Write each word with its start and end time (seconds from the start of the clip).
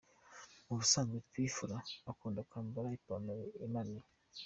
Mu 0.65 0.73
busanzwe 0.79 1.17
P 1.31 1.33
Fla 1.55 1.77
akunda 2.11 2.41
kwambara 2.49 2.87
ipantaro 2.97 3.43
imanuye. 3.65 4.03